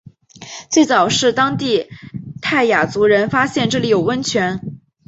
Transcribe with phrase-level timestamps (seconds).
[0.71, 1.87] 最早是当地
[2.41, 4.59] 泰雅族人发现这里有温泉。